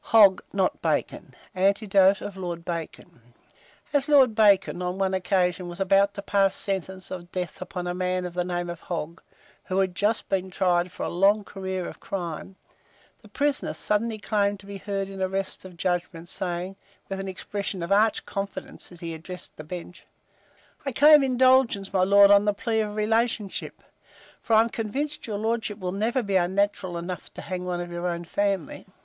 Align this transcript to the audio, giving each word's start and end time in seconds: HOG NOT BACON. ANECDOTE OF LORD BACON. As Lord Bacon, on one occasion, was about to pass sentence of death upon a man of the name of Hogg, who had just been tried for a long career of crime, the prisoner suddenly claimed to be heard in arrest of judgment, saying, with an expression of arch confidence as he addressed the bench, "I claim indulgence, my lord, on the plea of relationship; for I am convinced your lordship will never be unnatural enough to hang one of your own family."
HOG 0.05 0.41
NOT 0.51 0.81
BACON. 0.81 1.35
ANECDOTE 1.53 2.21
OF 2.21 2.35
LORD 2.35 2.65
BACON. 2.65 3.21
As 3.93 4.09
Lord 4.09 4.33
Bacon, 4.33 4.81
on 4.81 4.97
one 4.97 5.13
occasion, 5.13 5.67
was 5.67 5.79
about 5.79 6.15
to 6.15 6.23
pass 6.23 6.55
sentence 6.55 7.11
of 7.11 7.31
death 7.31 7.61
upon 7.61 7.85
a 7.85 7.93
man 7.93 8.25
of 8.25 8.33
the 8.33 8.43
name 8.43 8.67
of 8.67 8.79
Hogg, 8.79 9.21
who 9.65 9.77
had 9.77 9.93
just 9.93 10.27
been 10.27 10.49
tried 10.49 10.91
for 10.91 11.03
a 11.03 11.07
long 11.09 11.43
career 11.43 11.87
of 11.87 11.99
crime, 11.99 12.55
the 13.21 13.27
prisoner 13.27 13.73
suddenly 13.75 14.17
claimed 14.17 14.59
to 14.61 14.65
be 14.65 14.79
heard 14.79 15.07
in 15.07 15.21
arrest 15.21 15.65
of 15.65 15.77
judgment, 15.77 16.27
saying, 16.27 16.75
with 17.07 17.19
an 17.19 17.27
expression 17.27 17.83
of 17.83 17.91
arch 17.91 18.25
confidence 18.25 18.91
as 18.91 19.01
he 19.01 19.13
addressed 19.13 19.55
the 19.55 19.63
bench, 19.63 20.07
"I 20.83 20.93
claim 20.93 21.21
indulgence, 21.21 21.93
my 21.93 22.03
lord, 22.03 22.31
on 22.31 22.45
the 22.45 22.55
plea 22.55 22.79
of 22.79 22.95
relationship; 22.95 23.83
for 24.41 24.55
I 24.55 24.63
am 24.63 24.69
convinced 24.69 25.27
your 25.27 25.37
lordship 25.37 25.77
will 25.77 25.91
never 25.91 26.23
be 26.23 26.37
unnatural 26.37 26.97
enough 26.97 27.31
to 27.35 27.43
hang 27.43 27.65
one 27.65 27.81
of 27.81 27.91
your 27.91 28.07
own 28.07 28.25
family." 28.25 28.87